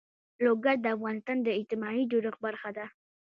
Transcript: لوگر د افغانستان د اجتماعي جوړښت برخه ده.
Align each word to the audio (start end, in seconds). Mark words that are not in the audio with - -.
لوگر 0.45 0.75
د 0.81 0.85
افغانستان 0.95 1.37
د 1.43 1.47
اجتماعي 1.59 2.03
جوړښت 2.11 2.39
برخه 2.45 2.69
ده. 2.77 2.85